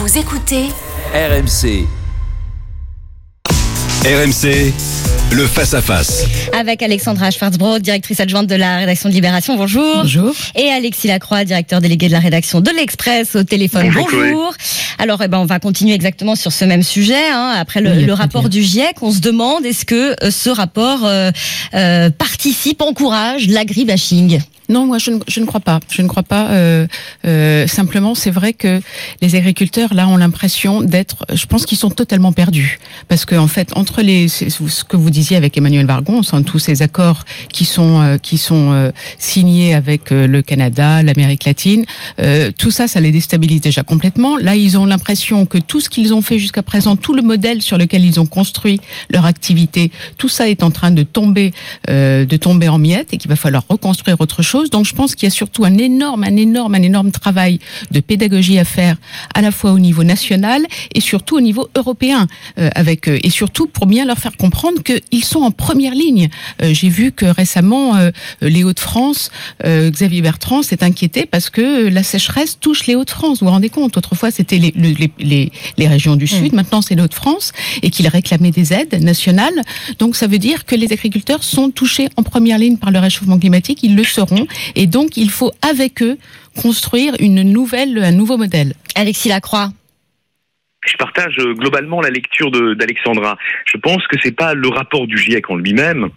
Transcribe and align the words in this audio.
Vous 0.00 0.16
écoutez 0.16 0.68
RMC. 1.12 1.84
RMC, 4.04 4.72
le 5.32 5.44
face-à-face. 5.44 6.24
Avec 6.56 6.84
Alexandra 6.84 7.32
Schwarzbrod, 7.32 7.82
directrice 7.82 8.20
adjointe 8.20 8.46
de 8.46 8.54
la 8.54 8.76
rédaction 8.76 9.08
de 9.08 9.14
Libération. 9.14 9.56
Bonjour. 9.56 10.02
Bonjour. 10.02 10.32
Et 10.54 10.68
Alexis 10.68 11.08
Lacroix, 11.08 11.44
directeur 11.44 11.80
délégué 11.80 12.06
de 12.06 12.12
la 12.12 12.20
rédaction 12.20 12.60
de 12.60 12.70
l'Express 12.70 13.34
au 13.34 13.42
téléphone. 13.42 13.90
Bonjour. 13.92 14.54
Alors, 15.00 15.20
eh 15.20 15.26
ben, 15.26 15.38
on 15.38 15.46
va 15.46 15.58
continuer 15.58 15.94
exactement 15.94 16.36
sur 16.36 16.52
ce 16.52 16.64
même 16.64 16.84
sujet. 16.84 17.30
Hein. 17.32 17.56
Après 17.58 17.80
le, 17.80 17.90
Oui, 17.90 18.04
le 18.04 18.12
très 18.12 18.22
rapport 18.22 18.48
du 18.48 18.62
GIEC, 18.62 19.02
on 19.02 19.10
se 19.10 19.18
demande 19.18 19.66
est-ce 19.66 19.84
que 19.84 20.14
euh, 20.24 20.30
ce 20.30 20.48
rapport 20.48 21.06
euh, 21.06 21.32
euh, 21.74 22.10
participe, 22.10 22.82
encourage 22.82 23.48
l'agribashing 23.48 24.38
Non, 24.70 24.84
moi 24.84 24.98
je 24.98 25.10
ne, 25.10 25.46
crois 25.46 25.60
pas. 25.60 25.80
Je 25.90 26.02
ne 26.02 26.08
crois 26.08 26.22
pas. 26.22 26.50
euh, 26.50 26.86
euh, 27.24 27.66
simplement, 27.66 28.14
c'est 28.14 28.30
vrai 28.30 28.52
que 28.52 28.82
les 29.22 29.34
agriculteurs 29.34 29.94
là 29.94 30.06
ont 30.08 30.18
l'impression 30.18 30.82
d'être. 30.82 31.24
Je 31.32 31.46
pense 31.46 31.64
qu'ils 31.64 31.78
sont 31.78 31.88
totalement 31.88 32.32
perdus 32.32 32.78
parce 33.08 33.24
que 33.24 33.34
en 33.34 33.46
fait, 33.48 33.74
entre 33.76 34.02
les 34.02 34.28
ce 34.28 34.84
que 34.84 34.98
vous 34.98 35.08
disiez 35.08 35.38
avec 35.38 35.56
Emmanuel 35.56 35.86
Vargon, 35.86 36.20
tous 36.44 36.58
ces 36.58 36.82
accords 36.82 37.24
qui 37.50 37.64
sont 37.64 38.02
euh, 38.02 38.18
qui 38.18 38.36
sont 38.36 38.92
signés 39.18 39.74
avec 39.74 40.10
le 40.10 40.42
Canada, 40.42 41.02
l'Amérique 41.02 41.44
latine, 41.44 41.84
tout 42.58 42.70
ça, 42.70 42.88
ça 42.88 43.00
les 43.00 43.10
déstabilise 43.10 43.60
déjà 43.60 43.82
complètement. 43.82 44.36
Là, 44.36 44.54
ils 44.54 44.76
ont 44.76 44.84
l'impression 44.84 45.46
que 45.46 45.58
tout 45.58 45.80
ce 45.80 45.88
qu'ils 45.88 46.12
ont 46.12 46.22
fait 46.22 46.38
jusqu'à 46.38 46.62
présent, 46.62 46.96
tout 46.96 47.14
le 47.14 47.22
modèle 47.22 47.62
sur 47.62 47.78
lequel 47.78 48.04
ils 48.04 48.20
ont 48.20 48.26
construit 48.26 48.80
leur 49.10 49.24
activité, 49.24 49.90
tout 50.18 50.28
ça 50.28 50.48
est 50.48 50.62
en 50.62 50.70
train 50.70 50.90
de 50.90 51.02
tomber, 51.02 51.52
de 51.88 52.36
tomber 52.36 52.68
en 52.68 52.78
miettes 52.78 53.14
et 53.14 53.16
qu'il 53.16 53.30
va 53.30 53.36
falloir 53.36 53.64
reconstruire 53.68 54.20
autre 54.20 54.42
chose. 54.42 54.57
Donc, 54.70 54.84
je 54.84 54.94
pense 54.94 55.14
qu'il 55.14 55.26
y 55.26 55.32
a 55.32 55.34
surtout 55.34 55.64
un 55.64 55.76
énorme, 55.78 56.24
un 56.24 56.36
énorme, 56.36 56.74
un 56.74 56.82
énorme 56.82 57.10
travail 57.10 57.58
de 57.90 58.00
pédagogie 58.00 58.58
à 58.58 58.64
faire, 58.64 58.96
à 59.34 59.40
la 59.40 59.50
fois 59.50 59.72
au 59.72 59.78
niveau 59.78 60.04
national 60.04 60.66
et 60.94 61.00
surtout 61.00 61.36
au 61.36 61.40
niveau 61.40 61.68
européen, 61.76 62.26
euh, 62.58 62.70
avec 62.74 63.08
euh, 63.08 63.18
et 63.22 63.30
surtout 63.30 63.66
pour 63.66 63.86
bien 63.86 64.04
leur 64.04 64.18
faire 64.18 64.36
comprendre 64.36 64.82
qu'ils 64.82 65.24
sont 65.24 65.40
en 65.40 65.50
première 65.50 65.94
ligne. 65.94 66.28
Euh, 66.62 66.74
J'ai 66.74 66.88
vu 66.88 67.12
que 67.12 67.26
récemment, 67.26 67.96
euh, 67.96 68.10
les 68.40 68.64
Hauts-de-France, 68.64 69.30
euh, 69.64 69.90
Xavier 69.90 70.22
Bertrand 70.22 70.62
s'est 70.62 70.82
inquiété 70.82 71.26
parce 71.26 71.50
que 71.50 71.88
la 71.88 72.02
sécheresse 72.02 72.58
touche 72.58 72.86
les 72.86 72.94
Hauts-de-France. 72.96 73.40
Vous 73.40 73.46
vous 73.46 73.52
rendez 73.52 73.70
compte? 73.70 73.96
Autrefois, 73.96 74.30
c'était 74.30 74.58
les, 74.58 74.72
le- 74.76 74.94
les, 74.98 75.12
les, 75.18 75.52
les 75.76 75.88
régions 75.88 76.16
du 76.16 76.26
Sud, 76.26 76.52
maintenant 76.54 76.82
c'est 76.82 76.94
les 76.96 77.02
Hauts-de-France, 77.02 77.52
et 77.82 77.90
qu'il 77.90 78.08
réclamait 78.08 78.50
des 78.50 78.72
aides 78.72 79.02
nationales. 79.02 79.62
Donc 79.98 80.16
ça 80.16 80.26
veut 80.26 80.38
dire 80.38 80.64
que 80.64 80.74
les 80.74 80.92
agriculteurs 80.92 81.44
sont 81.44 81.70
touchés 81.70 82.08
en 82.16 82.22
première 82.22 82.58
ligne 82.58 82.76
par 82.78 82.90
le 82.90 82.98
réchauffement 82.98 83.38
climatique, 83.38 83.80
ils 83.82 83.94
le 83.94 84.04
seront, 84.04 84.46
et 84.74 84.86
donc 84.86 85.16
il 85.16 85.30
faut 85.30 85.52
avec 85.62 86.02
eux 86.02 86.18
construire 86.60 87.14
une 87.20 87.42
nouvelle, 87.42 87.98
un 87.98 88.12
nouveau 88.12 88.36
modèle. 88.36 88.74
Alexis 88.94 89.28
Lacroix. 89.28 89.70
Je 90.86 90.96
partage 90.96 91.34
euh, 91.38 91.54
globalement 91.54 92.00
la 92.00 92.10
lecture 92.10 92.50
d'Alexandra. 92.50 93.36
Je 93.66 93.76
pense 93.78 94.06
que 94.06 94.16
c'est 94.22 94.32
pas 94.34 94.54
le 94.54 94.68
rapport 94.68 95.06
du 95.06 95.18
GIEC 95.18 95.50
en 95.50 95.56
lui-même 95.56 96.10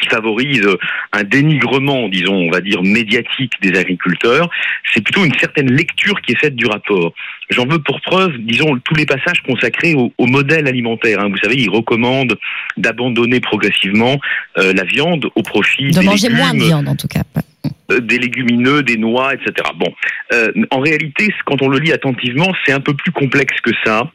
qui 0.00 0.08
favorise 0.08 0.62
euh, 0.66 0.76
un 1.12 1.24
dénigrement, 1.24 2.08
disons, 2.08 2.34
on 2.34 2.50
va 2.50 2.60
dire, 2.60 2.82
médiatique 2.82 3.52
des 3.62 3.78
agriculteurs. 3.78 4.50
C'est 4.92 5.02
plutôt 5.02 5.24
une 5.24 5.32
certaine 5.38 5.72
lecture 5.72 6.20
qui 6.20 6.32
est 6.32 6.38
faite 6.38 6.54
du 6.54 6.66
rapport. 6.66 7.14
J'en 7.50 7.66
veux 7.66 7.78
pour 7.78 8.00
preuve, 8.02 8.36
disons, 8.38 8.78
tous 8.84 8.94
les 8.94 9.06
passages 9.06 9.42
consacrés 9.42 9.94
au, 9.94 10.12
au 10.18 10.26
modèle 10.26 10.68
alimentaire. 10.68 11.20
hein. 11.20 11.28
Vous 11.30 11.38
savez, 11.38 11.56
il 11.56 11.70
recommande 11.70 12.38
d'abandonner 12.76 13.40
progressivement 13.40 14.18
euh, 14.58 14.72
la 14.74 14.84
viande 14.84 15.30
au 15.34 15.42
profit 15.42 15.90
De 15.90 16.00
des 16.00 16.06
manger 16.06 16.28
moins 16.28 16.52
de 16.52 16.62
viande, 16.62 16.88
en 16.88 16.96
tout 16.96 17.08
cas. 17.08 17.22
Euh, 17.90 18.00
des 18.00 18.18
légumineux, 18.18 18.82
des 18.82 18.96
noix, 18.96 19.34
etc. 19.34 19.52
Bon, 19.76 19.92
Euh, 20.32 20.52
en 20.70 20.80
réalité, 20.80 21.32
quand 21.46 21.62
on 21.62 21.68
le 21.68 21.78
lit 21.78 21.92
attentivement, 21.92 22.52
c'est 22.64 22.72
un 22.72 22.80
peu 22.80 22.92
plus 22.92 23.12
complexe 23.12 23.58
que 23.62 23.70
ça. 23.84 24.10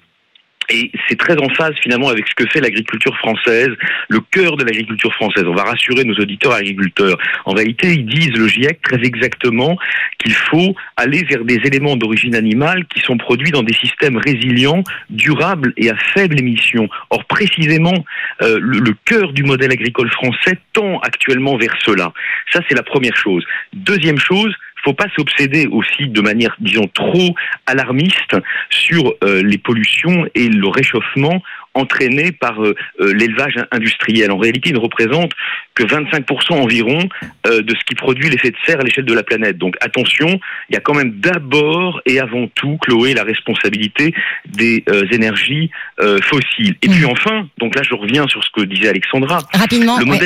Et 0.69 0.91
c'est 1.07 1.17
très 1.17 1.37
en 1.37 1.49
phase 1.49 1.73
finalement 1.81 2.09
avec 2.09 2.27
ce 2.27 2.35
que 2.35 2.49
fait 2.49 2.61
l'agriculture 2.61 3.15
française, 3.17 3.69
le 4.09 4.19
cœur 4.31 4.57
de 4.57 4.63
l'agriculture 4.63 5.13
française. 5.13 5.43
On 5.47 5.53
va 5.53 5.63
rassurer 5.63 6.03
nos 6.03 6.15
auditeurs 6.15 6.53
agriculteurs. 6.53 7.17
En 7.45 7.53
réalité, 7.53 7.93
ils 7.93 8.05
disent 8.05 8.33
le 8.37 8.47
GIEC 8.47 8.81
très 8.81 9.03
exactement 9.03 9.77
qu'il 10.17 10.33
faut 10.33 10.75
aller 10.97 11.23
vers 11.23 11.43
des 11.43 11.59
éléments 11.65 11.95
d'origine 11.95 12.35
animale 12.35 12.85
qui 12.85 13.01
sont 13.01 13.17
produits 13.17 13.51
dans 13.51 13.63
des 13.63 13.73
systèmes 13.73 14.17
résilients, 14.17 14.83
durables 15.09 15.73
et 15.77 15.89
à 15.89 15.95
faible 16.13 16.39
émission. 16.39 16.89
Or, 17.09 17.25
précisément, 17.25 18.05
euh, 18.41 18.57
le, 18.61 18.79
le 18.79 18.95
cœur 19.05 19.33
du 19.33 19.43
modèle 19.43 19.71
agricole 19.71 20.09
français 20.11 20.57
tend 20.73 20.99
actuellement 20.99 21.57
vers 21.57 21.75
cela. 21.85 22.13
Ça, 22.51 22.61
c'est 22.67 22.75
la 22.75 22.83
première 22.83 23.15
chose. 23.15 23.43
Deuxième 23.73 24.17
chose, 24.17 24.53
faut 24.83 24.93
pas 24.93 25.07
s'obséder 25.15 25.67
aussi 25.67 26.07
de 26.07 26.21
manière, 26.21 26.55
disons, 26.59 26.87
trop 26.93 27.35
alarmiste 27.65 28.35
sur 28.69 29.13
euh, 29.23 29.41
les 29.43 29.57
pollutions 29.57 30.25
et 30.35 30.49
le 30.49 30.67
réchauffement 30.67 31.41
entraîné 31.73 32.31
par 32.31 32.63
euh, 32.63 32.75
euh, 32.99 33.13
l'élevage 33.13 33.55
industriel. 33.71 34.31
En 34.31 34.37
réalité, 34.37 34.69
il 34.69 34.75
ne 34.75 34.79
représente 34.79 35.31
que 35.73 35.83
25% 35.83 36.53
environ 36.53 36.99
euh, 37.47 37.61
de 37.61 37.75
ce 37.75 37.83
qui 37.85 37.95
produit 37.95 38.29
l'effet 38.29 38.51
de 38.51 38.55
serre 38.65 38.79
à 38.79 38.83
l'échelle 38.83 39.05
de 39.05 39.13
la 39.13 39.23
planète. 39.23 39.57
Donc 39.57 39.75
attention, 39.81 40.39
il 40.69 40.73
y 40.73 40.77
a 40.77 40.81
quand 40.81 40.93
même 40.93 41.13
d'abord 41.19 42.01
et 42.05 42.19
avant 42.19 42.47
tout, 42.47 42.77
Chloé, 42.81 43.13
la 43.13 43.23
responsabilité 43.23 44.13
des 44.45 44.83
euh, 44.89 45.05
énergies 45.11 45.71
euh, 45.99 46.19
fossiles. 46.21 46.75
Et 46.81 46.89
puis 46.89 47.05
enfin, 47.05 47.47
donc 47.57 47.75
là 47.75 47.81
je 47.83 47.95
reviens 47.95 48.27
sur 48.27 48.43
ce 48.43 48.49
que 48.53 48.61
disait 48.65 48.89
Alexandra, 48.89 49.39
Rapidement. 49.53 49.97
le 49.99 50.05
ouais. 50.05 50.19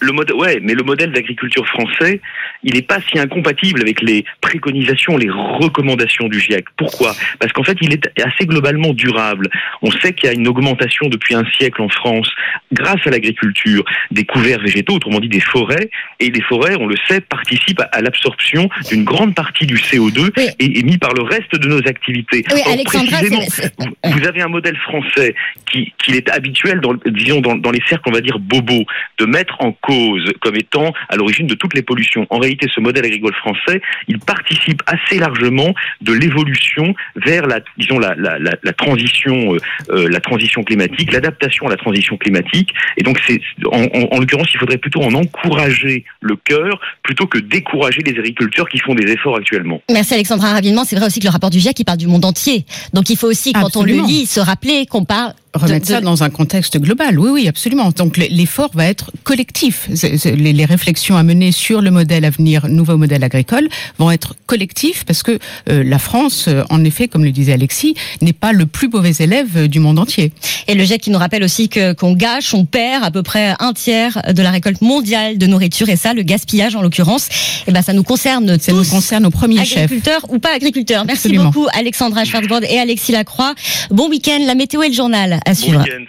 Le 0.00 0.12
modèle, 0.12 0.36
ouais, 0.36 0.58
mais 0.62 0.74
le 0.74 0.82
modèle 0.82 1.12
d'agriculture 1.12 1.66
français, 1.68 2.20
il 2.62 2.74
n'est 2.74 2.82
pas 2.82 2.98
si 3.10 3.18
incompatible 3.18 3.80
avec 3.82 4.00
les 4.02 4.24
préconisations, 4.40 5.16
les 5.16 5.30
recommandations 5.30 6.28
du 6.28 6.40
GIEC. 6.40 6.64
Pourquoi? 6.76 7.14
Parce 7.38 7.52
qu'en 7.52 7.62
fait, 7.62 7.76
il 7.80 7.92
est 7.92 8.10
assez 8.24 8.46
globalement 8.46 8.92
durable. 8.94 9.48
On 9.82 9.90
sait 9.90 10.12
qu'il 10.12 10.26
y 10.26 10.32
a 10.32 10.34
une 10.34 10.48
augmentation 10.48 11.08
depuis 11.08 11.34
un 11.34 11.44
siècle 11.58 11.82
en 11.82 11.88
France, 11.88 12.28
grâce 12.72 13.06
à 13.06 13.10
l'agriculture, 13.10 13.84
des 14.10 14.24
couverts 14.24 14.60
végétaux, 14.60 14.94
autrement 14.94 15.20
dit 15.20 15.28
des 15.28 15.40
forêts, 15.40 15.90
et 16.18 16.30
les 16.30 16.42
forêts, 16.42 16.76
on 16.80 16.86
le 16.86 16.96
sait, 17.08 17.20
participent 17.20 17.82
à, 17.92 18.00
l'absorption 18.00 18.68
d'une 18.90 19.04
grande 19.04 19.34
partie 19.34 19.66
du 19.66 19.76
CO2 19.76 20.30
Oui. 20.36 20.48
et 20.58 20.78
émis 20.80 20.98
par 20.98 21.12
le 21.12 21.22
reste 21.22 21.54
de 21.56 21.68
nos 21.68 21.86
activités. 21.86 22.44
Oui, 22.52 22.60
Alexandra, 22.66 23.18
précisément, 23.18 23.42
vous- 23.78 24.12
vous 24.18 24.26
avez 24.26 24.40
un 24.42 24.48
modèle 24.48 24.76
français 24.78 25.34
qui, 25.70 25.92
qui 26.02 26.12
est 26.12 26.30
habituel, 26.30 26.80
dans, 26.80 26.94
disons, 27.06 27.40
dans, 27.40 27.54
dans 27.56 27.70
les 27.70 27.82
cercles, 27.88 28.08
on 28.08 28.12
va 28.12 28.20
dire, 28.22 28.38
bobos, 28.38 28.84
de 29.18 29.26
mettre 29.26 29.56
en 29.60 29.72
cause 29.86 30.32
comme 30.40 30.56
étant 30.56 30.92
à 31.08 31.16
l'origine 31.16 31.46
de 31.46 31.54
toutes 31.54 31.74
les 31.74 31.82
pollutions. 31.82 32.26
En 32.30 32.38
réalité, 32.38 32.66
ce 32.74 32.80
modèle 32.80 33.04
agricole 33.04 33.34
français, 33.34 33.80
il 34.08 34.18
participe 34.18 34.82
assez 34.86 35.18
largement 35.18 35.74
de 36.00 36.12
l'évolution 36.12 36.94
vers 37.16 37.46
la, 37.46 37.60
disons, 37.78 37.98
la, 37.98 38.14
la, 38.16 38.38
la, 38.38 38.52
la 38.62 38.72
transition, 38.72 39.54
euh, 39.54 39.58
euh, 39.90 40.08
la 40.08 40.20
transition 40.20 40.62
climatique, 40.62 41.12
l'adaptation 41.12 41.66
à 41.66 41.70
la 41.70 41.76
transition 41.76 42.16
climatique. 42.16 42.70
Et 42.96 43.02
donc, 43.02 43.20
c'est, 43.26 43.40
en, 43.70 43.82
en, 43.82 44.16
en 44.16 44.18
l'occurrence, 44.20 44.48
il 44.54 44.58
faudrait 44.58 44.78
plutôt 44.78 45.02
en 45.02 45.14
encourager 45.14 46.04
le 46.20 46.36
cœur 46.36 46.80
plutôt 47.02 47.26
que 47.26 47.38
décourager 47.38 48.02
les 48.02 48.18
agriculteurs 48.18 48.68
qui 48.68 48.78
font 48.78 48.94
des 48.94 49.10
efforts 49.12 49.36
actuellement. 49.36 49.80
Merci 49.90 50.14
Alexandra 50.14 50.52
rapidement. 50.52 50.84
C'est 50.84 50.96
vrai 50.96 51.06
aussi 51.06 51.20
que 51.20 51.24
le 51.26 51.30
rapport 51.30 51.50
du 51.50 51.60
GIEC 51.60 51.80
il 51.80 51.84
parle 51.84 51.98
du 51.98 52.06
monde 52.06 52.24
entier. 52.24 52.64
Donc 52.92 53.10
il 53.10 53.16
faut 53.16 53.28
aussi, 53.28 53.52
quand 53.52 53.66
Absolument. 53.66 54.04
on 54.04 54.06
le 54.06 54.12
lit, 54.12 54.26
se 54.26 54.40
rappeler 54.40 54.86
qu'on 54.86 55.04
parle 55.04 55.34
remettre 55.54 55.86
de- 55.86 55.92
ça 55.92 56.00
dans 56.00 56.22
un 56.22 56.30
contexte 56.30 56.78
global. 56.78 57.18
Oui, 57.18 57.30
oui, 57.30 57.48
absolument. 57.48 57.90
Donc 57.90 58.16
l'effort 58.16 58.70
va 58.74 58.86
être 58.86 59.10
collectif. 59.22 59.88
Les, 60.24 60.64
réflexions 60.64 61.16
à 61.16 61.22
mener 61.22 61.52
sur 61.52 61.80
le 61.82 61.90
modèle 61.90 62.24
à 62.24 62.30
venir, 62.30 62.66
nouveau 62.68 62.96
modèle 62.96 63.22
agricole, 63.22 63.68
vont 63.98 64.10
être 64.10 64.34
collectifs 64.46 65.04
parce 65.04 65.22
que 65.22 65.38
euh, 65.68 65.84
la 65.84 65.98
France, 65.98 66.46
euh, 66.48 66.62
en 66.70 66.84
effet, 66.84 67.06
comme 67.08 67.24
le 67.24 67.32
disait 67.32 67.52
Alexis, 67.52 67.94
n'est 68.22 68.32
pas 68.32 68.52
le 68.52 68.66
plus 68.66 68.88
mauvais 68.88 69.12
élève 69.20 69.48
euh, 69.56 69.68
du 69.68 69.78
monde 69.80 69.98
entier. 69.98 70.32
Et 70.68 70.74
le 70.74 70.84
GIEC 70.84 71.02
qui 71.02 71.10
nous 71.10 71.18
rappelle 71.18 71.44
aussi 71.44 71.68
que 71.68 71.92
qu'on 71.92 72.14
gâche, 72.14 72.54
on 72.54 72.64
perd 72.64 73.04
à 73.04 73.10
peu 73.10 73.22
près 73.22 73.54
un 73.60 73.72
tiers 73.72 74.22
de 74.32 74.42
la 74.42 74.50
récolte 74.50 74.80
mondiale 74.80 75.36
de 75.38 75.46
nourriture 75.46 75.88
et 75.88 75.96
ça, 75.96 76.14
le 76.14 76.22
gaspillage 76.22 76.74
en 76.76 76.82
l'occurrence, 76.82 77.28
et 77.66 77.72
ben 77.72 77.82
ça 77.82 77.92
nous 77.92 78.02
concerne 78.02 78.58
Ça 78.58 78.72
tous. 78.72 78.78
nous 78.78 78.84
concerne 78.84 79.26
au 79.26 79.30
premier 79.30 79.64
chef. 79.64 79.84
Agriculteurs 79.84 80.24
ou 80.30 80.38
pas 80.38 80.54
agriculteurs. 80.54 81.04
Merci 81.04 81.36
beaucoup 81.36 81.66
Alexandra 81.74 82.24
Schwarzbord 82.24 82.62
et 82.64 82.78
Alexis 82.78 83.12
Lacroix. 83.12 83.54
Bon 83.90 84.08
week-end, 84.08 84.38
la 84.46 84.54
météo 84.54 84.82
et 84.82 84.88
le 84.88 84.94
journal 84.94 85.40
à 85.44 85.50
Bon 85.50 85.54
suivre. 85.54 85.82
week-end. 85.82 86.04